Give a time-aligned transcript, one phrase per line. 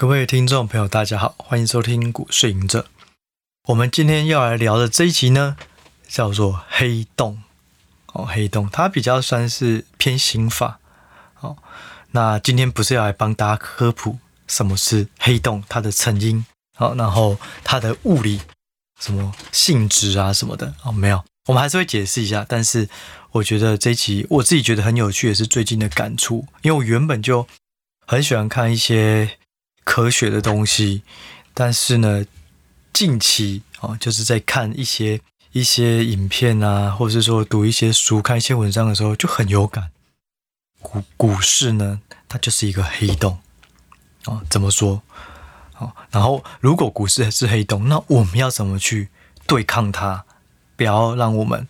[0.00, 2.86] 各位听众朋友，大家好，欢迎收听股市隐者。
[3.66, 5.58] 我们今天要来聊的这一集呢，
[6.08, 7.42] 叫做黑洞。
[8.14, 10.80] 哦，黑洞，它比较算是偏心法。
[11.40, 11.58] 哦，
[12.12, 16.46] 那今天不是要来帮大家科普什么是黑洞，它的成因，
[16.78, 18.40] 好，然后它的物理
[18.98, 22.46] 什么性质啊什么的，哦，没有，我们还是会解释一下。
[22.48, 22.88] 但是
[23.32, 27.46] 我觉得这一集我自己觉得很有趣，也是最近的感触，因为我原本就
[28.06, 29.36] 很喜欢看一些
[29.84, 31.02] 科学的东西，
[31.54, 32.24] 但是呢，
[32.92, 35.20] 近期哦，就是在看一些。
[35.52, 39.90] 一些影片啊，或者是说读一些书、看一些文章的时候，就很有感。
[40.80, 43.36] 股股市呢，它就是一个黑洞
[44.26, 44.42] 哦。
[44.48, 45.02] 怎么说？
[45.78, 49.08] 哦，然后如果股市是黑洞，那我们要怎么去
[49.48, 50.24] 对抗它？
[50.76, 51.66] 不要让我们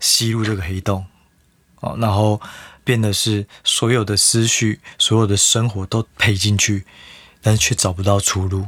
[0.00, 1.06] 吸入这个黑洞
[1.80, 2.38] 哦，然后
[2.84, 6.84] 变得是所有的思绪、所有的生活都赔进去，
[7.44, 8.66] 但是却找不到出路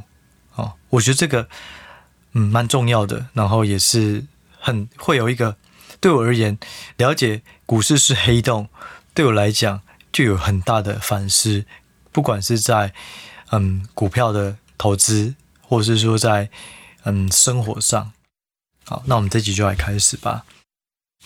[0.55, 0.75] 哦。
[0.91, 1.49] 我觉得这个
[2.35, 4.27] 嗯蛮重要的，然后也是。
[4.59, 5.57] 很会有一个，
[6.01, 6.59] 对我而言，
[6.97, 8.69] 了解股市是黑洞，
[9.15, 11.65] 对我来讲就有很大的反思。
[12.11, 12.93] 不管是在
[13.53, 16.51] 嗯股票的投资，或是说在
[17.05, 18.11] 嗯生活上。
[18.85, 20.45] 好，那我们这集就来开始吧。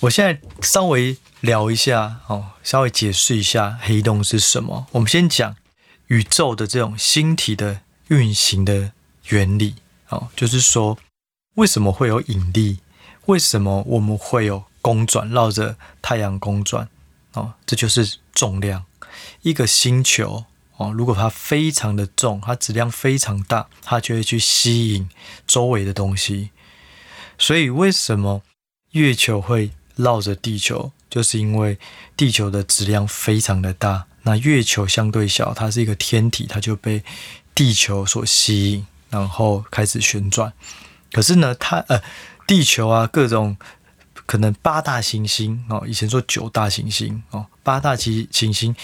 [0.01, 4.87] 我现在稍微聊一下哦，稍微解释一下黑洞是什么。
[4.91, 5.57] 我们先讲
[6.11, 8.93] 宇宙的这种星体的运行的
[9.29, 9.77] 原理
[10.09, 10.99] 哦，就是说
[11.55, 12.81] 为什么会有引力。
[13.27, 16.89] 为什么我们会有公转绕着太阳公转？
[17.35, 18.87] 哦，这就是重量。
[19.43, 20.47] 一个星球
[20.79, 25.09] 哦，如果它非常的重，它质量非常大，它就会去吸引
[25.47, 26.51] 周围的东西。
[27.39, 28.43] 所以，为什么
[28.93, 30.91] 月球会绕着地球？
[31.09, 31.79] 就是因为
[32.17, 37.03] 地球的质量非常的大，那月球相对小，它是一个天体，它就被
[37.55, 40.53] 地球所吸引，然后开始旋转。
[41.13, 42.03] 可是呢，它呃。
[42.47, 43.57] 地球啊，各种
[44.27, 48.75] 可能八大行星哦，以前说九大行星哦，八大行行星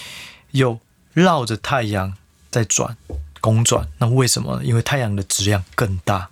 [0.51, 0.79] 又
[1.11, 2.15] 绕着太阳
[2.49, 2.95] 在转
[3.41, 4.63] 公转，那为什么？
[4.63, 6.29] 因为太阳的质量更大。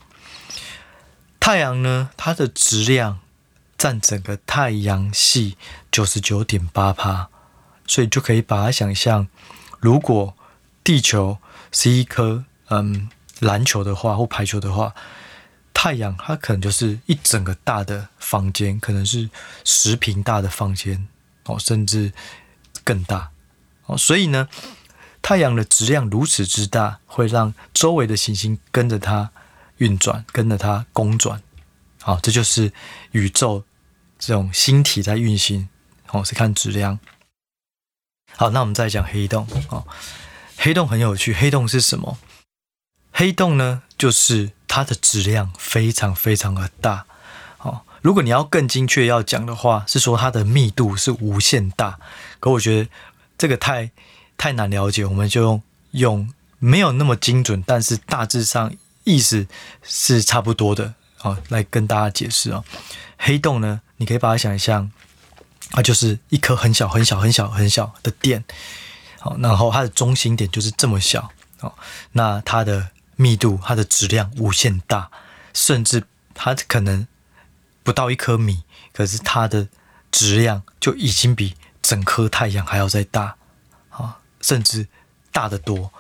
[1.42, 3.20] 太阳呢，它的质量
[3.78, 5.58] 占整个太阳系
[5.92, 7.28] 九十九点八趴，
[7.88, 9.28] 所以就可以把它想象，
[9.80, 10.36] 如果
[10.84, 11.38] 地球
[11.72, 13.10] 是一颗嗯
[13.40, 14.94] 篮球的话，或排球的话。
[15.78, 19.30] 太阳它可能就是一整个大的房间，可能是
[19.66, 21.06] 十平大的房间
[21.44, 22.12] 哦，甚至
[22.84, 23.30] 更大
[23.86, 23.96] 哦。
[23.96, 24.48] 所以呢，
[25.22, 29.30] 太阳的质量如此之大，会让周围的行星跟着它
[29.78, 31.40] 运转，跟着它公转。
[32.02, 32.72] 好，这就是
[33.12, 33.64] 宇宙
[34.18, 35.68] 这种星体在运行。
[36.10, 36.98] 哦，是看质量。
[38.36, 39.86] 好，那我们再讲黑洞哦。
[40.58, 42.18] 黑洞很有趣，黑洞是什么？
[43.12, 44.52] 黑洞呢，就是。
[44.68, 47.06] 它的质量非常非常的大，
[47.60, 51.98] 哦，如果你要更精确要讲的话，是说它的密度是无限大。
[52.42, 52.90] 可我觉得
[53.38, 53.90] 这个太
[54.36, 58.76] 太难了解，我们就用用没有那么精准，但是大致上
[59.06, 59.48] 意思
[59.82, 62.66] 是差不多的，哦，来跟大家解释哦。
[63.18, 64.92] 黑洞呢，你可以把它想象，
[65.76, 68.44] 它就是一颗很小很小很小很小的点，
[69.20, 71.72] 好，然后它的中心点就是这么小，哦，
[72.14, 72.90] 那它的。
[73.18, 75.10] 密度，它的质量无限大，
[75.54, 76.04] 甚至
[76.34, 77.08] 它可能
[77.82, 79.70] 不到一颗米，可是它的
[80.12, 83.38] 质量就已经比整颗太阳还要再大
[83.90, 84.90] 啊，甚至
[85.32, 85.94] 大得多。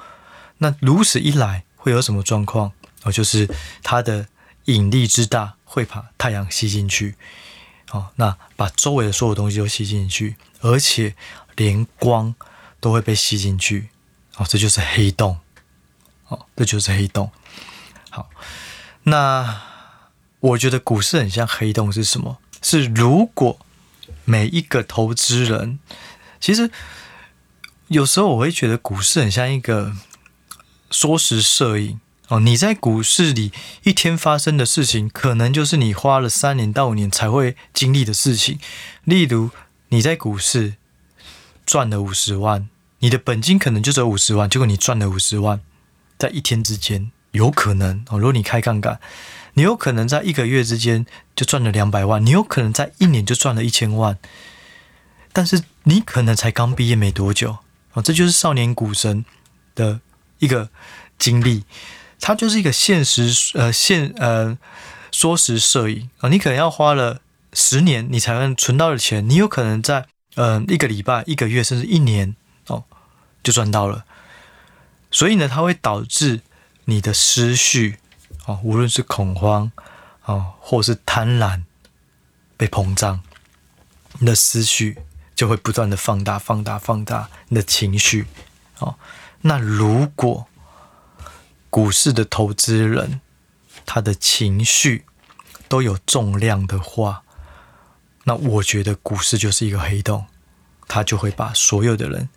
[0.58, 2.74] 那如此一来，会有什么状况？
[3.04, 3.50] 哦，就是
[3.82, 4.28] 它的
[4.66, 7.16] 引力之大，会把太阳吸进去，
[7.96, 11.16] 哦，那把周围的所有东西都吸进去，而且
[11.56, 12.36] 连光
[12.82, 13.88] 都会被吸进去，
[14.36, 15.40] 哦，这就是黑洞。
[16.28, 17.32] 哦，这就是黑洞。
[18.10, 18.30] 好，
[19.04, 19.62] 那
[20.42, 22.38] 我觉得股市很像黑洞是什么？
[22.62, 23.58] 是如果
[24.26, 25.80] 每一个投资人，
[26.42, 26.70] 其实
[27.88, 29.94] 有时候我会觉得股市很像一个
[30.92, 32.40] 缩时摄影哦。
[32.40, 33.52] 你在股市里
[33.84, 38.60] 一天发生的事情，可能就是你花了三年到五年才会经历的事情。
[39.04, 39.52] 例如，
[39.90, 40.76] 你在股市
[41.66, 45.62] 赚了五十万，你的本金可能就只有五十万，结果你赚了五十万。
[46.18, 48.18] 在一天之间，有可能哦。
[48.18, 49.00] 如果你开杠杆，
[49.56, 51.06] 你有可能在一个月之间
[51.36, 54.18] 就赚了两百万，你有可能在一年就赚了一千万。
[55.34, 57.58] 但是你可能才刚毕业没多久
[57.92, 59.26] 哦，这就是少年股神
[59.76, 60.00] 的
[60.40, 60.70] 一个
[61.20, 61.66] 经历。
[62.28, 64.58] 它就是一个现实呃现呃
[65.12, 66.30] 缩时摄影啊。
[66.30, 67.22] 你可能要花了
[67.54, 72.36] 十年，你才能存到的钱，你有可能在呃一个礼拜、一个月甚至一年
[72.66, 72.86] 哦
[73.44, 74.06] 就赚到了。
[75.12, 76.42] 所以呢，它会导致
[76.86, 78.00] 你的思绪
[78.48, 79.72] 哦，无论是恐慌
[80.24, 81.62] 哦，或是贪婪
[82.58, 83.22] 被膨胀，
[84.18, 84.98] 你的思绪
[85.36, 88.26] 就会不断的放大、放大、放大你的情绪
[88.80, 88.96] 哦。
[89.42, 90.48] 那如果
[91.76, 93.20] 股市的投资人
[93.86, 95.04] 他的情绪
[95.68, 97.24] 都有重量的话，
[98.24, 100.26] 那我觉得股市就是一个黑洞，
[100.88, 102.30] 它就会把所有的人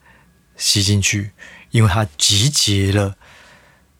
[0.57, 1.31] 吸进去，
[1.71, 3.17] 因为它集结了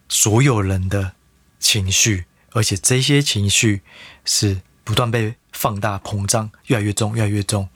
[0.09, 1.13] 所有人的
[1.61, 3.83] 情绪，而且这些情绪
[4.25, 7.69] 是不断被放大、膨胀，越来越重、越来越重。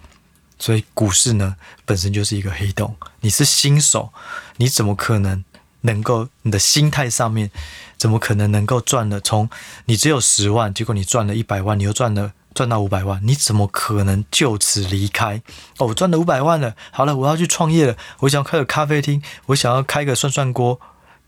[0.58, 1.54] 所以股市呢，
[1.84, 2.96] 本身就是一个黑洞。
[3.20, 4.12] 你是新手，
[4.56, 5.44] 你怎么可能
[5.82, 6.28] 能够？
[6.42, 7.50] 你的心态上面
[7.96, 9.20] 怎么可能能够赚了？
[9.20, 9.48] 从
[9.84, 15.42] 你只有十万，结果你赚了一百万，你又赚了赚到五百万，你怎么可能就此离开？
[15.78, 20.80] 哦，我赚了五百万了，好了，我要去创业了，我想要开个咖啡厅，我想要开个涮涮锅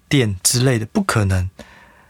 [0.09, 1.51] 店之类的，不可能。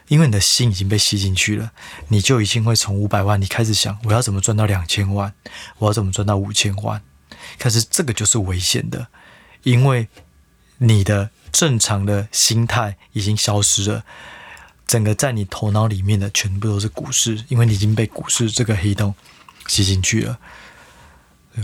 [0.08, 1.70] 因为你的心已经被吸进去了，
[2.08, 5.32] 你就已经会从五百万，你开始想我要怎么赚到两千万，
[5.78, 7.00] 我要怎么赚到五千万。
[7.58, 9.06] 可是这个就是危险的，
[9.62, 10.06] 因为
[10.78, 14.04] 你的正常的心态已经消失了，
[14.86, 19.14] 整个在你头脑里面的全部都是股市，因为你已经被股市这个黑洞
[19.66, 20.38] 吸进去了。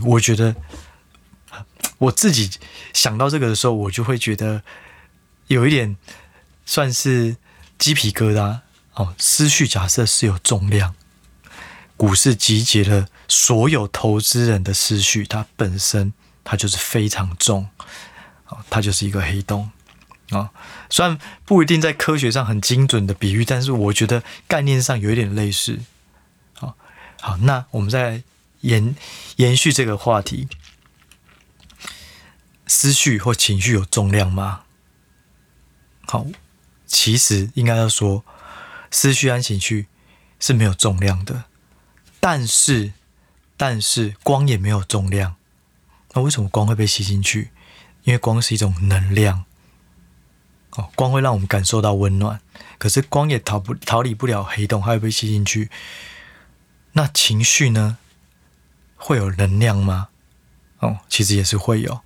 [0.05, 0.55] 我觉得
[1.99, 2.51] 我自己
[2.93, 4.63] 想到这个的时候，我就会觉得
[5.47, 5.97] 有一点
[6.65, 7.37] 算是。
[7.81, 8.61] 鸡皮疙瘩
[8.93, 10.95] 哦，思绪假设是有重量，
[11.97, 16.13] 股市集结了所有投资人的思绪，它本身
[16.45, 17.71] 它就是非常重，
[18.69, 19.71] 它就是一个黑洞
[20.31, 20.51] 啊。
[20.91, 25.81] 虽然不一定在科学上很精准的比喻，但是我觉得概念上有一点类似。
[26.55, 26.77] 好，
[27.21, 28.23] 好，那我们再
[28.61, 28.95] 延
[29.37, 30.49] 延续这个话题，
[32.67, 34.63] 思绪或情绪有重量吗？
[36.07, 36.27] 好。
[36.93, 38.25] 其实应该要说，
[38.91, 39.87] 思绪和情绪
[40.41, 41.45] 是没有重量的，
[42.19, 42.95] 但是，
[43.57, 45.37] 但是光也没有重量。
[46.15, 47.53] 那为什么光会被吸进去？
[48.11, 49.45] 因为光是一种能量，
[50.71, 52.41] 哦，光会让我们感受到温暖。
[52.77, 55.71] 可是光也逃不逃离不了黑洞，它会被吸进去。
[56.95, 57.99] 那情绪呢？
[58.97, 60.09] 会有能量吗？
[60.81, 62.01] 哦，其实也是会有。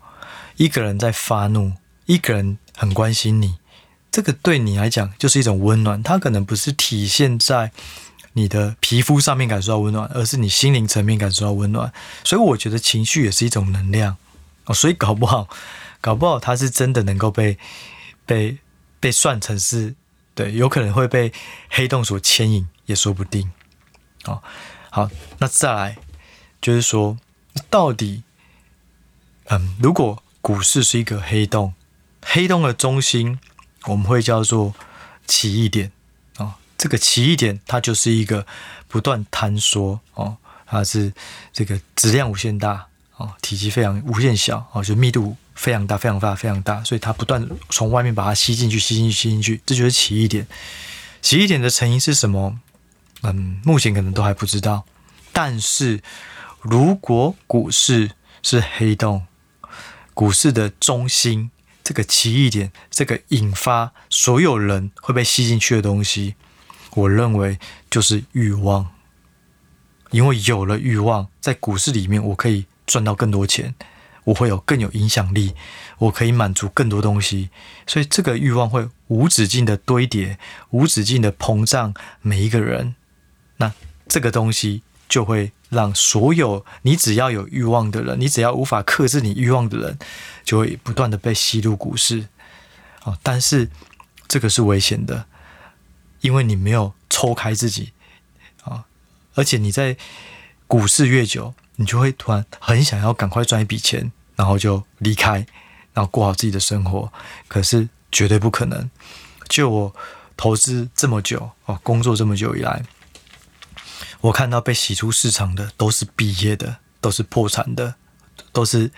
[0.56, 1.72] 一个人在发怒，
[2.04, 3.56] 一个人很关心你。
[4.12, 7.72] 这个对你来讲就是一种温暖，它可能不是体现在
[8.34, 11.90] 你的皮肤上面感受到温暖，而是你心灵层面感受到温暖。
[12.24, 14.18] 所以我觉得情绪也是一种能量
[14.66, 15.48] 哦，所以搞不好，
[16.04, 17.56] 搞不好它是真的能够被
[18.26, 18.58] 被
[19.00, 19.94] 被算成是
[20.34, 21.32] 对，有可能会被
[21.70, 23.50] 黑洞所牵引，也说不定。
[24.26, 24.42] 哦，
[24.90, 25.08] 好，
[25.38, 25.96] 那再来
[26.60, 27.16] 就是说，
[27.70, 28.22] 到底，
[29.46, 31.72] 嗯，如果股市是一个黑洞，
[32.20, 33.38] 黑洞的中心。
[33.86, 34.74] 我们会叫做
[35.26, 35.92] 奇异点
[36.38, 38.46] 哦，这个奇异点它就是一个
[38.88, 41.12] 不断坍缩哦，它是
[41.52, 50.46] 这个质量无限大哦，体积非常无限小哦，就密度非常大、非常大、非常大，所以它不断从外面把它吸进去、吸进去、吸进去，这就是奇异点。
[51.22, 52.58] 奇异点的成因是什么？
[53.22, 54.84] 嗯，目前可能都还不知道。
[55.32, 56.02] 但是
[56.61, 58.11] 如果股市
[58.43, 59.26] 是黑洞，
[60.12, 61.50] 股市的中心。
[61.84, 66.34] 这个奇异点，这个引发所有人会被吸进去的东西，
[66.94, 67.59] 我认为
[67.90, 68.90] 就是欲望。
[70.11, 73.75] 因为有了欲望，在股市里面，我可以赚到更多钱，
[74.25, 75.55] 我会有更有影响力，
[75.99, 77.50] 我可以满足更多东西，
[77.87, 80.38] 所以这个欲望会无止境的堆叠，
[80.71, 82.95] 无止境的膨胀每一个人。
[83.57, 83.73] 那
[84.09, 85.53] 这个东西就会。
[85.71, 89.99] 让所有你只要有欲望的人，你只要无法克制你欲望的人，
[90.45, 92.29] 就会不断的被吸入股市。
[93.03, 93.69] 哦，但是
[94.29, 95.26] 这个是危险的，
[96.21, 97.93] 因为你没有抽开自己
[98.62, 98.85] 啊，
[99.35, 99.97] 而且你在
[100.69, 105.47] 股市越久，你就会突然很想要赶快赚一笔钱，然后就离开，
[105.93, 107.12] 然后过好自己的生活。
[107.49, 108.90] 可是绝对不可能。
[109.49, 109.95] 就我
[110.37, 112.83] 投资这么久哦，工作这么久以来。
[114.23, 117.97] 我看到被洗出市场的都是毕业的，都是破产的，
[118.52, 118.90] 都是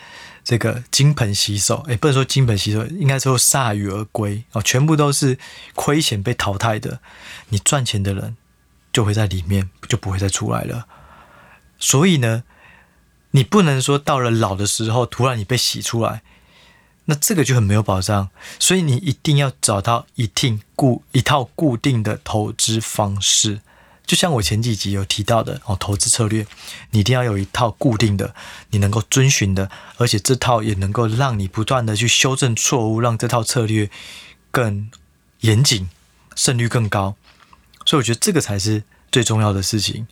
[0.45, 1.85] 这个金盆洗手。
[1.89, 5.37] 诶，不能说金盆洗手，应该说铩羽而归哦，全部都是
[5.75, 7.01] 亏钱被淘汰的。
[7.49, 8.37] 你赚钱的人
[8.93, 10.87] 就会在里面，就不会再出来了。
[11.81, 12.45] 所以呢，
[13.37, 16.23] 你不能说到了老的时候，突然你被洗出来，
[17.05, 18.31] 那这个就很没有保障。
[18.59, 23.61] 所以你一定要找到一定固一套固定的投资方式。
[24.07, 26.47] 就像我前几集有提到的哦，投资策略
[26.93, 28.35] 你一定要有一套固定的，
[28.71, 33.91] 你能够遵循的，而且这套也能够让你不断的去修正错误，让这套策略
[34.51, 34.91] 更
[35.41, 35.91] 严谨，
[36.35, 37.17] 胜率更高。
[37.85, 40.07] 所以我觉得这个才是最重要的事情。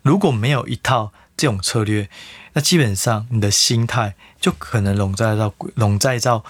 [0.00, 2.08] 如果没有一套这种策略，
[2.52, 6.42] 那基本上你的心态就可能笼罩在笼罩在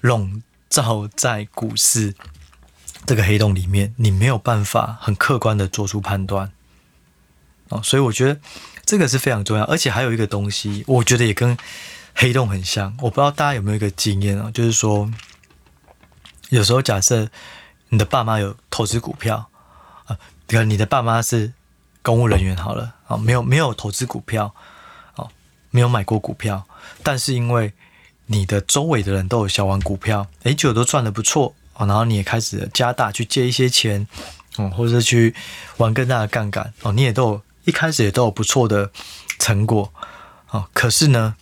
[0.00, 2.14] 笼罩在股市
[3.04, 6.52] 这个黑洞里面，你没有办法很客观的做出判断。
[7.68, 8.40] 哦，所以我觉得
[8.84, 9.64] 这个是非常重要。
[9.64, 11.56] 而且还有一个东西，我觉得也跟
[12.14, 12.96] 黑洞很像。
[13.02, 15.10] 我不知道大家有没有一个经验啊，就是说，
[16.50, 17.28] 有时候假设
[17.88, 19.50] 你的爸妈有投资股票。
[20.06, 20.16] 啊，
[20.46, 21.52] 可能你的爸妈是
[22.06, 24.54] 公务人员好了啊，没有没有投资股票，
[25.16, 25.28] 哦，
[25.72, 26.64] 没有买过股票，
[27.02, 27.72] 但是因为
[28.26, 34.06] 你的周围的人都有小玩股票，诶，就都赚的不错啊，然后你也开始加大去借一些钱，
[34.56, 35.34] 嗯，或者是去
[35.78, 38.88] 玩更大的杠杆哦，你也都有一开始也都有不错的
[39.40, 39.92] 成果
[40.46, 41.34] 啊，可是呢，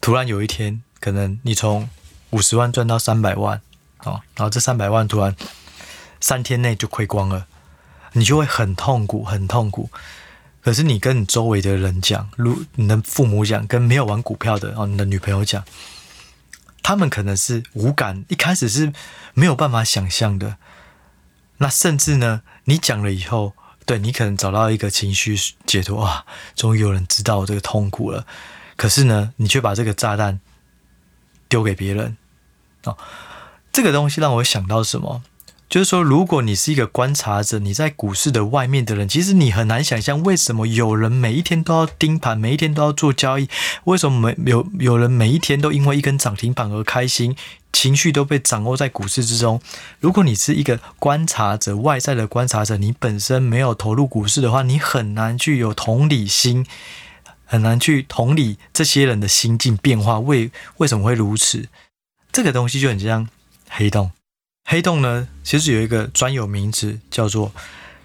[0.00, 1.90] 突然有一天，可能你从
[2.30, 3.60] 五十万赚到三百万
[3.96, 5.34] 啊，然后这三百万突然
[6.20, 7.48] 三天内就亏光了。
[8.12, 9.90] 你就会很痛苦，很痛苦。
[10.62, 15.64] 可是你跟你周围的人讲，如你的父母讲，跟没有玩股票的哦，你的女朋友讲，
[16.82, 18.92] 他们可能是无感，一开始是
[19.34, 20.56] 没有办法想象的。
[21.58, 23.54] 那甚至呢，你讲了以后，
[23.84, 28.24] 对你可能找到一个情绪解脱啊，终于有人知道我这个痛苦了。
[28.76, 30.38] 可是呢，你却把这个炸弹
[31.48, 32.16] 丢给别人
[32.84, 32.96] 哦，
[33.72, 35.22] 这个东西让我想到什么？
[35.72, 43.48] 就是说，如果你是一个观察者，你在股市的外面的人，其实你很难想象为什么有人每一天都要盯盘，每一天都要做交易，
[43.84, 47.34] 为什么没有有人每一天都因为一根涨停板而开心，
[47.72, 49.62] 情绪都被掌握在股市之中。
[49.98, 56.66] 如果你是一个观察者，外在的观察者，你本身没有投入股市的话，你很难去有同理心，
[57.46, 61.70] 很难去同理这些人的心境变化，为为什么会如此？
[62.30, 63.26] 这个东西就很像
[63.70, 64.10] 黑洞。
[64.72, 67.52] 黑洞呢，其实有一个专有名词叫做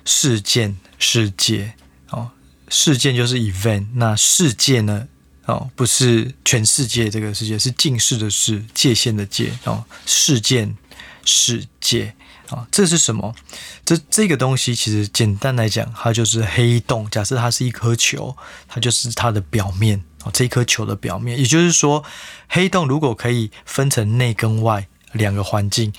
[0.03, 1.73] 事件世界
[2.09, 2.29] 哦。
[2.67, 5.07] 事件就是 event，那世界呢？
[5.45, 9.85] 哦，不是全世界这个世界，是近视的视，界限的界哦。
[10.05, 10.75] 事件
[11.23, 12.13] 世界
[12.49, 13.33] 啊、哦，这是什么？
[13.85, 17.09] 这这个东西其实简单来讲，它就是黑洞。
[17.09, 18.35] 假设它是一颗球，
[18.67, 21.39] 它就是它的表面哦，这一颗球的表面。
[21.39, 22.03] 也就是说，
[22.49, 24.89] 黑洞如果可以分成内跟外。
[25.13, 25.93] 两个环境，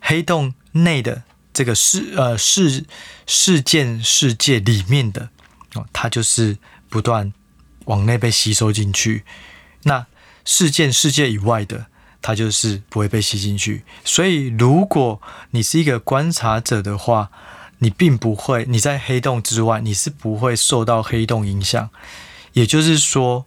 [0.00, 2.84] 黑洞内的这个事呃事
[3.26, 5.28] 事件世界里面的
[5.74, 7.32] 哦，它就是不断
[7.84, 9.24] 往内被吸收进去。
[9.82, 10.06] 那
[10.44, 11.86] 事件世界以外的，
[12.22, 13.84] 它就是不会被吸进去。
[14.04, 17.30] 所以，如果你是一个观察者的话，
[17.78, 21.90] 你并不会你在黑洞之外，你是不会受到黑洞影响。
[22.54, 23.46] 也就是说，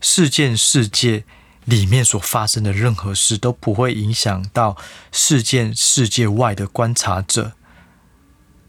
[0.00, 1.24] 事件世界。
[1.68, 4.74] 里面所发生的任何事都不会影响到
[5.12, 7.52] 事件世界外的观察者，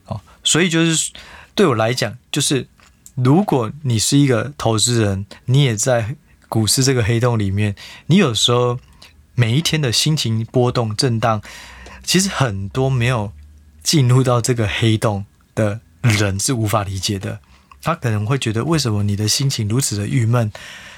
[0.08, 1.14] 哦，所以就是
[1.56, 2.68] 对我来讲，就是
[3.16, 6.18] 如果你是一个投资人，你也在
[6.50, 7.74] 股市这个黑洞里面，
[8.08, 8.78] 你有时候
[9.34, 11.42] 每一天的心情波动震荡，
[12.04, 13.32] 其实很多没有
[13.82, 15.26] 进入到这个黑洞
[15.56, 17.40] 的人是无法理解的。
[17.82, 20.52] 他可能会觉得，为什么你的心情如此的郁闷？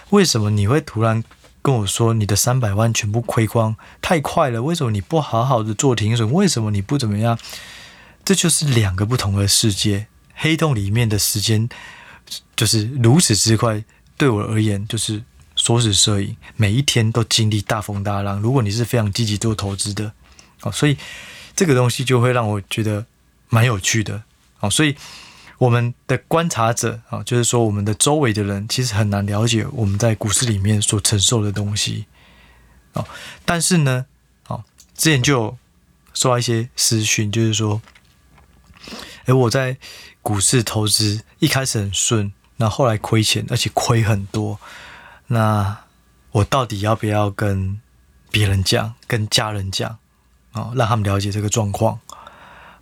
[0.10, 1.24] 为什么你会突然？
[1.62, 6.32] 跟我说你的三百万全部亏光，太快了，为什么你不好好的做停损？
[6.32, 7.38] 为什么你不怎么样？
[8.26, 10.08] 这就是两个不同的世界。
[10.34, 11.70] 黑洞里面的时间
[12.56, 13.84] 就是如此之快，
[14.18, 15.24] 对我而言就是
[15.56, 18.40] 缩时摄影，每一天都经历大风大浪。
[18.40, 20.12] 如果你是非常积极做投资的，
[20.62, 20.98] 哦，所以
[21.56, 23.06] 这个东西就会让我觉得
[23.50, 24.24] 蛮有趣的，
[24.60, 24.96] 哦，所以。
[25.62, 32.08] 我们的观察者啊，就是说我们的周围的人其实很难了解我们在股市里面所承受的东西
[32.94, 33.06] 哦。
[33.46, 34.08] 但是呢，
[34.48, 34.64] 哦，
[34.96, 35.58] 之前就有
[36.16, 37.80] 收到一些私讯，就是说，
[39.26, 39.78] 诶，我在
[40.24, 44.60] 股市投资一开始很顺，那后来亏钱，而且亏很多，
[45.28, 45.78] 那
[46.32, 47.80] 我到底要不要跟
[48.32, 50.00] 别人讲，跟家人讲
[50.54, 52.00] 啊，让他们了解这个状况？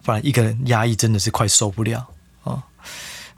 [0.02, 2.08] 不然一个人压抑真的是快受不了。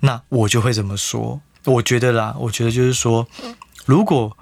[0.01, 3.27] 那我就会这么说，我觉得啦，我觉得就是说，
[3.85, 4.37] 如果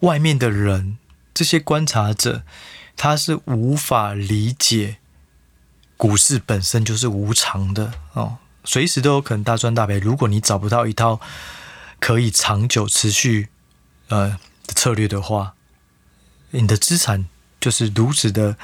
[0.00, 0.98] 外面的人
[1.34, 2.42] 这些观察者，
[2.96, 4.98] 他是无法理解
[5.96, 9.98] 股市本身就是无常的哦，随时都有可能大赚大赔。
[9.98, 11.20] 如果你找不到一套
[12.00, 13.48] 可以长久持续
[14.08, 15.54] 呃的策略的话，
[16.50, 17.26] 你的资产
[17.60, 18.56] 就是如此的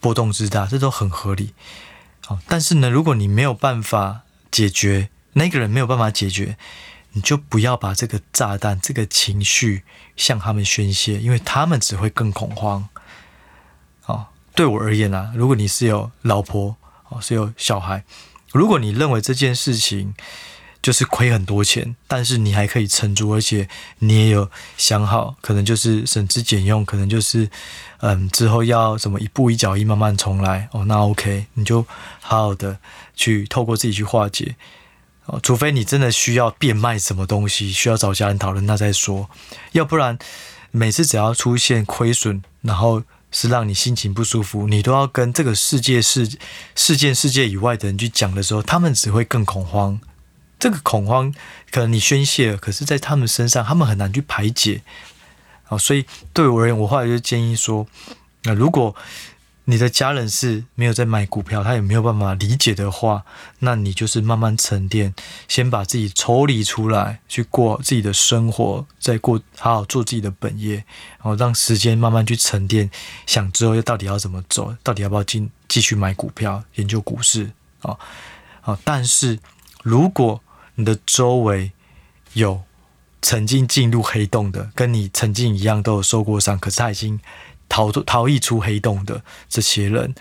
[0.00, 1.54] 波动之大，这都很合理。
[2.26, 4.21] 好，但是呢，如果你没有办法
[4.52, 6.56] 解决，那个人没有办法解决，
[7.12, 9.82] 你就不要把这个炸弹、这个情绪
[10.16, 12.88] 向他们宣泄，因为他们只会更恐慌。
[14.06, 16.76] 哦，对我而言啊，如果你是有老婆
[17.08, 18.04] 哦，是有小孩。
[18.52, 20.14] 如果你认为这件事情
[20.82, 23.68] 就是亏很多钱，但是你还可以撑住，而且
[24.00, 27.48] 你也有想好，可能就是省吃俭用，可能就是
[28.00, 31.86] 嗯之后要怎么一步一脚印慢慢重来哦，那 OK，你就
[32.20, 32.76] 好好的
[33.22, 34.56] 去透过自己去化解
[35.26, 39.28] 哦，除非你真的需要变卖什么东西，需要找家人讨论，那再说，
[39.72, 40.18] 要不然
[40.70, 43.02] 每次只要出现亏损，然后。
[43.34, 46.36] 是让你心情不舒服，你都要跟这个世界事、
[46.74, 49.98] 事件、世界以外的人去讲的时候，他们只会更恐慌。
[50.58, 51.32] 这个恐慌
[51.70, 54.82] 可能你宣泄了，可是在他们身上，他们很难去排解。
[55.64, 57.86] 好，所以对我而言，我后来就建议说，
[58.42, 58.94] 那如果
[59.64, 63.24] 你的家人是没有在买股票，他也没有办法理解的话，
[63.60, 65.14] 那你就是慢慢沉淀，
[65.46, 70.74] 先把自己抽离出来，去过自己的生活，再过好好做自己的本业，
[71.18, 72.90] 然后让时间慢慢去沉淀，
[73.24, 77.52] 想之后又到底要怎么走，到底要不要进继续买股票，研究股市
[77.82, 77.96] 啊
[78.62, 78.76] 啊！
[78.82, 79.38] 但是
[79.84, 80.42] 如果
[80.74, 81.70] 你的周围
[82.32, 82.62] 有
[83.20, 87.20] 曾经进入黑洞的，跟你曾经一样都有受过伤，可是他已经。
[87.72, 90.14] 逃逃逸出黑洞的这些人，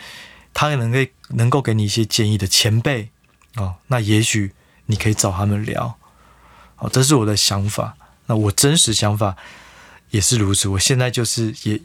[0.53, 3.09] 他能够能够给你一些建议的前辈
[3.57, 4.53] 哦，那也许
[4.85, 5.97] 你可以找他们聊
[6.77, 7.97] 哦，这是我的想法。
[8.27, 9.35] 那我真实想法
[10.11, 10.69] 也是如此。
[10.69, 11.81] 我现在就是也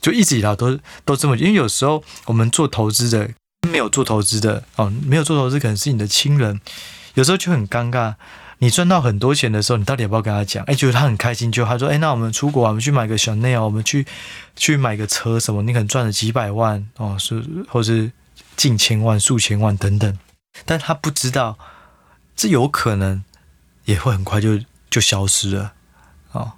[0.00, 3.28] 就一直以来都都这么，因为有时候我们做投资的，
[3.68, 6.60] 没有做投资的哦，没有做投资可能是你的亲人，
[7.14, 8.14] 有时候就很尴尬。
[8.60, 10.64] 你赚到很多钱的时候，你到底要不要跟他讲？
[10.64, 14.04] 哎，觉得他很开心，就他说：“哎，那我们出国，我们去买个 Chanel，我们去
[14.56, 15.62] 去买个车什么？
[15.62, 18.10] 你可能赚了几百万哦，是或是
[18.56, 20.18] 近千万、数千万等等。
[20.64, 21.56] 但他不知道，
[22.34, 23.22] 这有可能
[23.84, 24.58] 也会很快就
[24.90, 25.74] 就消失了
[26.32, 26.54] 哦。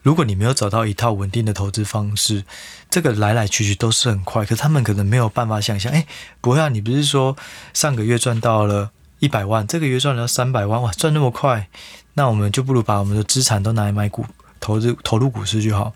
[0.00, 2.44] 如果你没有找到一套稳定的投资方式，
[2.88, 4.46] 这个来来去去都是很快。
[4.46, 6.06] 可他们可能没有办法想象，哎，
[6.40, 7.36] 不会啊，你不是说
[7.74, 8.92] 上个月赚到了？
[9.18, 11.68] 一百万，这个月赚了三百万，哇，赚那么快，
[12.14, 14.26] 那我们就不如把我们的资产都拿来买股，
[14.60, 15.92] 投资投入股市就好。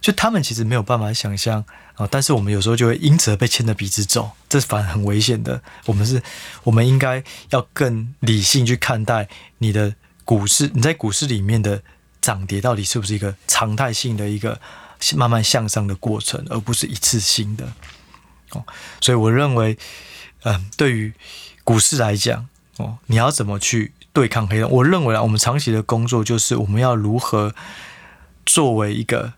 [0.00, 1.62] 就他们其实没有办法想象
[1.94, 5.60] 啊，但是我们有时候就会因此而被牵着鼻子走，这反而很危险的。
[5.84, 6.22] 我们是，
[6.62, 11.82] 我们应该要更理性去看待你的股市，你在股市里面的
[12.22, 14.58] 涨跌到底是不是一个常态性的一个
[15.16, 17.68] 慢慢向上的过程，而不是一次性的。
[18.52, 18.64] 哦，
[19.02, 19.76] 所以我认为，
[20.44, 21.12] 嗯，对于
[21.62, 22.48] 股市来讲，
[22.80, 24.70] 哦，你要怎么去对抗黑洞？
[24.70, 27.54] 我认为啊，我们长期的工作就是我们要如何
[28.46, 29.34] 作为一个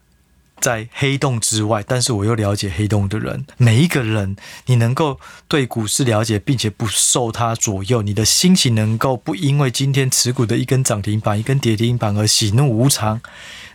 [0.61, 3.45] 在黑洞之外，但是我又了解黑洞的人。
[3.57, 13.21] 每一个人，你能够对股市了解，并且不受它左右，你的心情能够不因为今天持股的一根涨停板、一根跌停板而喜怒无常，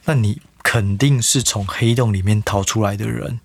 [0.06, 3.41] 那你肯定是从黑洞里面逃出来的人。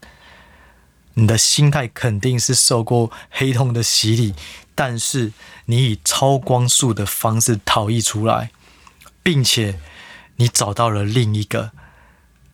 [1.14, 4.34] 你的心态肯定是受过黑洞的洗礼。
[4.74, 5.32] 但是
[5.66, 8.50] 你以超光速的方式逃逸出来，
[9.22, 9.78] 并且
[10.36, 11.72] 你找到了另一个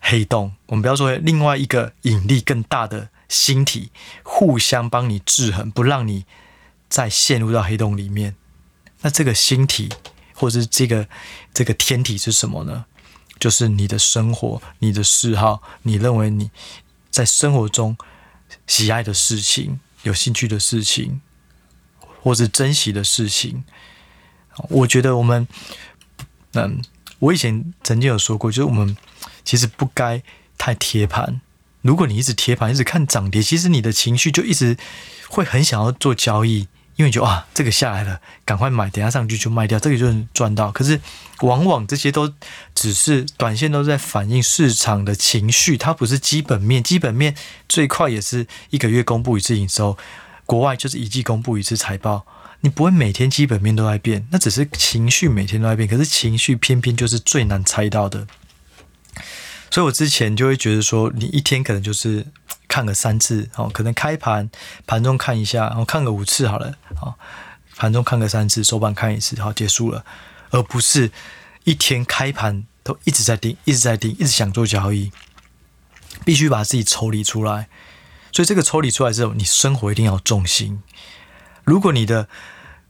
[0.01, 3.92] 黑洞，我们不要说另外一个引力更大的星体，
[4.25, 6.25] 互相帮你制衡，不让你
[6.88, 8.35] 再陷入到黑洞里面。
[9.03, 9.88] 那这个星体
[10.35, 11.07] 或者是这个
[11.55, 12.87] 这个天体是什么呢？
[13.38, 16.51] 就是你的生活、你的嗜好，你认为你
[17.11, 17.97] 在生活中
[18.66, 21.20] 喜爱的事情、有兴趣的事情。
[22.20, 23.62] 或是珍惜的事情，
[24.68, 25.46] 我觉得我们，
[26.54, 26.82] 嗯，
[27.20, 28.96] 我以前曾经有说过，就是我们
[29.44, 30.20] 其实不该
[30.58, 31.40] 太贴盘。
[31.80, 34.76] 如果你一直贴盘，一直看涨跌，其实你的情绪就一直
[35.28, 36.66] 会很想要做交易，
[36.98, 40.72] 因为你觉得啊，这个下来了，赶快买，等下上去就卖掉，这个就能赚到。
[40.72, 41.00] 可是
[41.42, 42.34] 往往这些都
[42.74, 46.82] 只是短线，都在反映市场的情绪，它不是基本面。
[46.82, 47.37] 基本面
[47.68, 49.96] 最快也是一个月公布一次营收。
[50.44, 52.26] 国外就是一季公布一次财报，
[52.62, 55.88] 你不会每天基本面都在变，那只是情绪每天都在变。
[55.88, 58.26] 可是情绪偏偏就是最难猜到的，
[59.70, 62.26] 所以我之前就会觉得说，你一天可能就是
[62.68, 64.50] 看个三次哦，可能开盘
[64.87, 67.14] 盘中看一下，然后看个五次好了，哦，
[67.76, 70.04] 盘中看个三次，收盘看一次，好，结束了，
[70.50, 71.11] 而不是
[71.64, 75.11] 一天开盘都一直在盯，一直在盯，一直想做交易，
[76.24, 77.68] 必须把自己抽离出来。
[78.33, 80.83] 所以这个抽离出来之后，你生活一定要重心。
[81.64, 82.28] 如果你的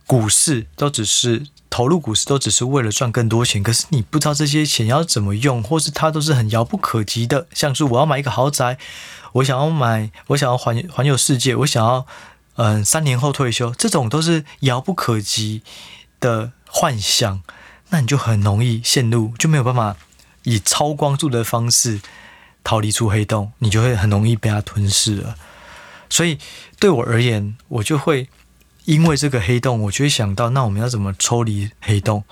[0.09, 7.47] 股市都只是投入股市，都只是为了赚更多钱，可是你不知道这些钱要怎么用，或是它都是很遥不可及的。
[7.53, 8.79] 像是我要买一个豪宅，
[9.35, 12.07] 我想要买，我想要环环游世界，我想要
[12.57, 15.63] 嗯三年后退休，这种都是遥不可及
[16.19, 17.43] 的幻想，
[17.91, 19.95] 那你就很容易陷入，就没有办法
[20.43, 22.01] 以超光速的方式。
[22.65, 25.37] 逃离出黑洞，你就会很容易被它吞噬了。
[26.11, 26.39] 所以
[26.79, 28.29] 对我而言，我就会
[28.89, 32.25] 因为这个黑洞，我就会想到，那我们要怎么抽离黑洞？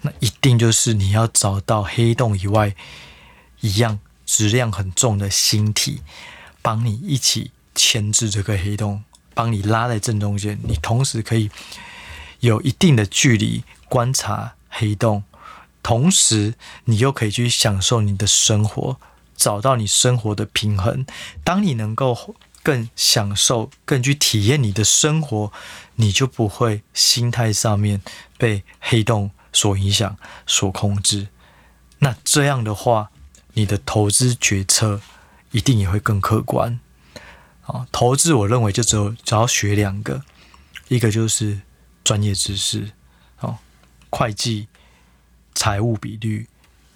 [0.00, 2.74] 那一定就是你要找到黑洞以外
[3.60, 6.02] 一样质量很重的星体，
[6.60, 11.48] 帮你一起牵制这个黑洞，帮你拉在正中间，你同时可以
[12.40, 15.22] 有一定的距离观察黑洞，
[15.80, 16.54] 同时
[16.86, 18.98] 你又可以去享受你的生活，
[19.36, 21.06] 找到你生活的平衡。
[21.44, 25.52] 当你能够更享受、更去体验你的生活，
[25.96, 28.02] 你就不会心态上面
[28.36, 31.28] 被黑洞所影响、所控制。
[31.98, 33.10] 那这样的话，
[33.54, 35.00] 你的投资决策
[35.50, 36.80] 一定也会更客观。
[37.66, 40.24] 啊，投资我认为就只有只要学两个，
[40.88, 41.60] 一个就是
[42.02, 42.90] 专业知识，
[43.40, 43.58] 哦，
[44.08, 44.66] 会计、
[45.54, 46.48] 财务比率，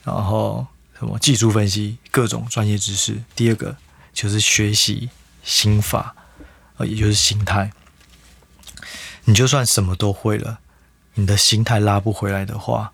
[0.02, 0.66] 然后
[0.98, 3.22] 什么技术分析，各种专业知识。
[3.36, 3.76] 第二个
[4.12, 5.10] 就是学习
[5.44, 6.16] 心法，
[6.78, 7.70] 呃，也就是心态。
[9.26, 10.58] 你就算什么都会了，
[11.14, 12.92] 你的心态拉不回来的话，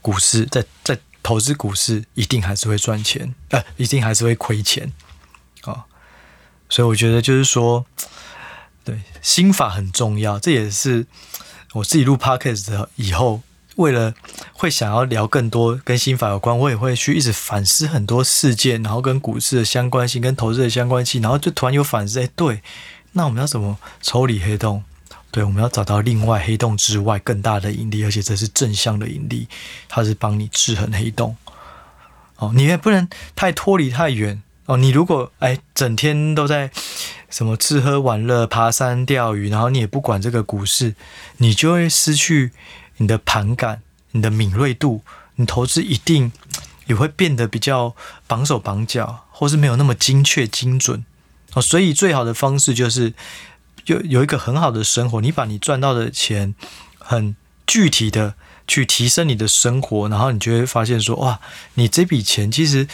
[0.00, 4.92] 股市在在投资股市一定还是会赚钱，呃，一定还是会亏钱，
[5.64, 5.84] 哦。
[6.68, 7.84] 所以我觉得就是说，
[8.84, 10.38] 对，心法很重要。
[10.38, 11.06] 这也是
[11.72, 13.42] 我自己录 podcast 以后，
[13.76, 14.14] 为了
[14.52, 22.62] 会想要聊更多跟心法有关，我也会去一直反思很多事件，然后跟股市的相关性、跟投资的相关性，然后就突然有反思，哎，对，
[23.12, 24.84] 那我们要怎么抽离黑洞？
[25.30, 29.48] 对，我们要找到另外黑洞之外更大的引力，而且这是正向的引力，
[29.88, 31.34] 它是帮你制衡黑洞。
[32.36, 34.76] 哦，你也不能太脱离太远哦。
[34.76, 36.70] 你如果哎整天都在
[37.30, 40.94] 什么吃喝玩乐、爬山、钓鱼，然后你也不管这个股市，
[41.38, 42.50] 你就会失去
[43.02, 45.02] 你的盘感、你的敏锐度，
[45.34, 46.32] 你投资一定
[46.86, 47.94] 也会变得比较
[48.26, 51.04] 绑手绑脚，或是没有那么精确精准
[51.54, 51.60] 哦。
[51.60, 53.12] 所以最好的方式就是。
[53.86, 56.54] 有有一个很好的生活，你把你赚到的钱
[57.00, 57.34] 很
[57.66, 61.40] 具体的去提升你的生活，然后你就会发现说，哇，
[61.74, 62.86] 你这笔钱其实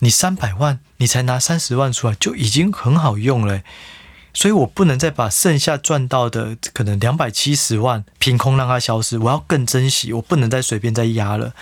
[0.00, 3.62] 你三百万，你才拿三十万出来就已经很好用了，
[4.34, 11.52] 所以我不能再把剩下赚到的可能两百七十万凭空让它消失，我要更珍惜，我不能再随便再压了。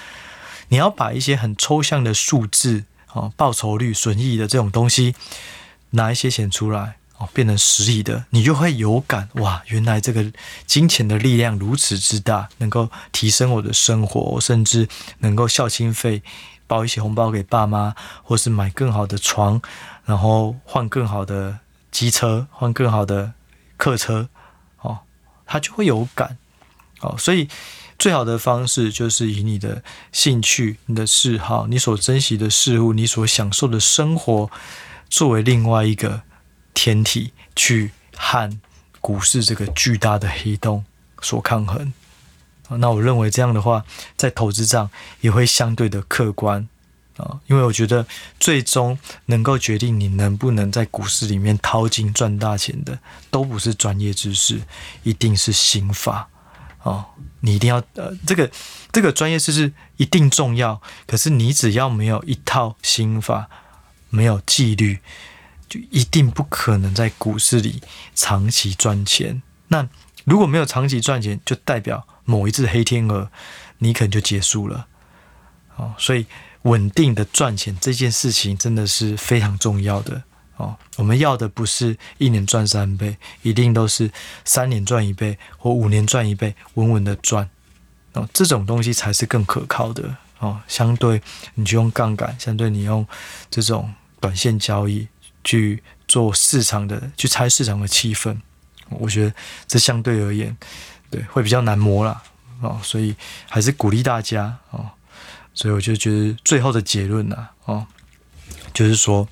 [0.69, 5.15] 你要把一些很抽象的数字啊，报酬率、损益的这种东西
[5.91, 6.97] 拿一些钱出来。
[7.19, 9.61] 哦，变成实体的，你就会有感哇！
[9.67, 10.25] 原来这个
[10.65, 16.23] 金钱的力量如此之大，能够提升我的生活，甚至能够孝亲费，
[16.67, 19.61] 包一些红包给爸妈，或是买更好的床，
[20.07, 21.59] 然后换更好的
[21.91, 23.33] 机车，换更好的
[23.77, 24.29] 客车，
[24.81, 25.01] 哦，
[25.47, 26.39] 他就会有感。
[27.01, 27.49] 哦，所以
[27.99, 34.51] 最好的方式就是以你的兴趣、你的嗜好、你所珍惜的事物、你所享受的生活，
[35.09, 36.23] 作为另外一个。
[36.73, 38.59] 天体去和
[39.01, 40.85] 股市这个巨大的黑洞
[41.21, 41.93] 所抗衡，
[42.71, 43.85] 那我认为这样的话，
[44.17, 44.89] 在投资上
[45.21, 46.69] 也会相对的客观
[47.17, 48.07] 啊，因为我觉得
[48.39, 52.99] 最终能够决定你能不能在股市里面淘金赚大钱的，
[53.31, 54.63] 都不是专业知识，
[55.03, 56.29] 一定是心法
[56.83, 57.07] 啊！
[57.41, 58.51] 你一定要呃，这个
[58.93, 63.49] 这个专业知识一定重要，可是你只要没有一套心法，
[64.09, 65.01] 没有纪律。
[65.69, 67.81] 就一定不可能在股市里
[68.13, 69.41] 长期赚钱。
[69.69, 69.89] 那
[70.25, 73.31] 如果没有长期赚钱，就代表某一只黑天鹅，
[73.79, 74.89] 你可能就结束了。
[75.77, 76.27] 哦，所以
[76.63, 80.23] 稳定的赚钱这件事情真的是非常重要的。
[80.57, 84.11] 哦，我们要的不是一年赚三倍，一定都是
[84.45, 87.49] 三年赚一倍或五年赚一倍，稳稳的赚。
[88.13, 90.17] 哦，这种东西才是更可靠的。
[90.39, 91.23] 哦，相对
[91.55, 93.07] 你就用杠杆，相对你用
[93.51, 95.09] 这种短线交易。
[95.43, 98.37] 去做市场的，去猜市场的气氛，
[98.91, 99.33] 我觉得
[99.67, 100.55] 这相对而言，
[101.11, 102.23] 对，会比较难磨啦。
[102.61, 103.17] 哦，所以
[103.49, 104.85] 还是鼓励大家哦。
[105.55, 107.87] 所以我就觉得最后的结论呢，哦，
[108.73, 109.29] 就是说，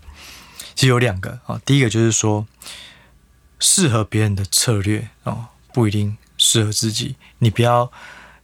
[0.74, 2.46] 其实有两个啊，第一个就是说，
[3.58, 7.90] 适合别人的策略哦，不一定适合自己，你不要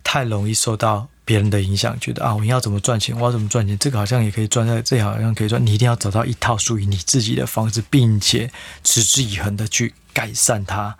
[0.02, 1.08] 太容易受到。
[1.26, 3.18] 别人的影响，觉得啊，我要怎么赚钱？
[3.18, 3.78] 我要怎么赚钱？
[3.78, 5.64] 这个好像也可以赚，在这好像可以赚。
[5.64, 10.98] 你一定要找到一套属于你自己的方式，并且持之以恒的去改善它。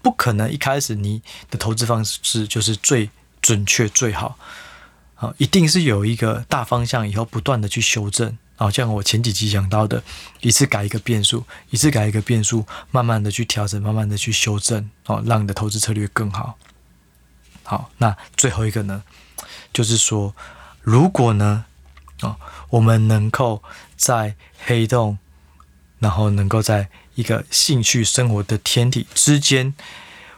[0.00, 3.10] 不可能一开始你的投资方式就是最
[3.42, 4.38] 准确、最好
[5.16, 8.36] 啊，一定是有一个大方向，以后不断的去修正。
[8.58, 10.02] 好像我前几集讲到的，
[10.40, 16.56] 一次改一个变数，一次改一个变数，慢慢的去调整，慢慢的去修正，哦，让你的投资策略更好。
[17.64, 19.02] 好，那最后一个呢？
[19.74, 20.34] 就是说，
[20.80, 21.66] 如果呢，
[22.22, 22.36] 哦，
[22.70, 23.62] 我们能够
[23.94, 25.18] 在黑洞，
[25.98, 29.74] 然后能够在一个兴趣生活的天体之间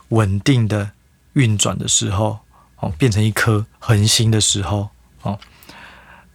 [0.08, 0.90] 稳定的
[1.34, 2.40] 运转的时候，
[2.80, 4.88] 哦，变成一颗恒星的时候，
[5.22, 5.38] 哦，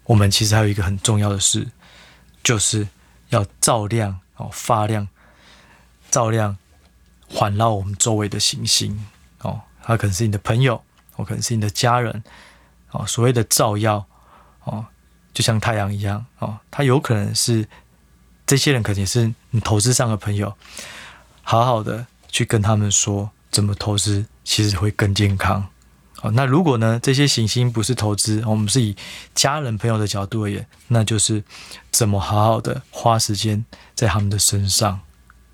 [0.04, 1.68] 我们其实还有一个很重要的事，
[2.44, 2.88] 就是
[3.30, 5.08] 要照亮哦，发亮，
[6.12, 6.58] 照亮
[7.30, 9.06] 环绕我们周围的行星
[9.40, 10.84] 哦，它可能是你的朋友，
[11.16, 12.24] 哦，可能是你的家人，
[12.92, 14.06] 哦，所谓的照耀，
[14.66, 14.86] 哦，
[15.34, 17.66] 就像太阳一样，哦，它有可能是
[18.46, 20.54] 这些人，可能是你投资上的朋友，
[21.42, 25.66] 好好的去跟他们说怎么投资，其实会更健康。
[26.24, 28.96] 哦，那如果呢，这些行星不是投资，我们是以
[29.36, 31.44] 家人朋友的角度而言，那就是
[31.92, 35.02] 怎么好好的花时间在他们的身上，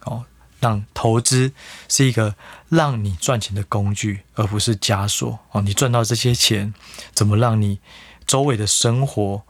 [0.04, 0.24] 哦，
[0.60, 1.52] 让投资
[1.88, 2.36] 是一个
[2.70, 5.40] 让你赚钱的工具，而不是枷锁。
[5.54, 6.72] 哦，你赚到这些钱，
[7.16, 7.80] 怎么让你
[8.28, 9.42] 周围的生活、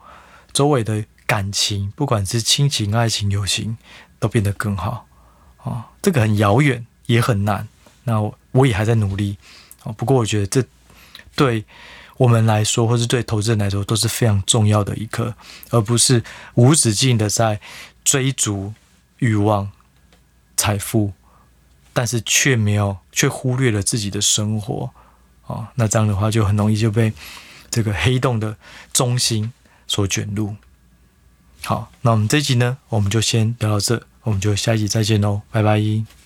[0.53, 3.77] 周围的感情，不管是亲情、爱情、友情，
[4.19, 5.05] 都变得更好。
[5.63, 7.67] 哦，这个很遥远，也很难。
[8.05, 9.35] 那我也还在努力。
[9.83, 10.63] 哦，不过我觉得这。
[11.35, 11.65] 对
[12.17, 15.33] 我们来说，或是对投资人来说，都是非常重要的一课，
[15.69, 16.23] 而不是
[16.55, 17.59] 无止境的在
[18.03, 18.73] 追逐
[19.19, 19.71] 欲望、
[20.57, 21.13] 财富，
[21.93, 24.89] 但是却没有，却忽略了自己的生活
[25.45, 27.13] 哦，那这样的话，就很容易就被
[27.69, 28.57] 这个黑洞的
[28.91, 29.53] 中心
[29.87, 30.55] 所卷入。
[31.63, 36.18] 好，那我们这一集呢，我们就先聊到这，我们就下一集再见喽，拜拜。